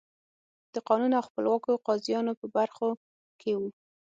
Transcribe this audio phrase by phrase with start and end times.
[0.73, 2.87] د قانون او خپلواکو قاضیانو په برخو
[3.39, 3.69] کې وو.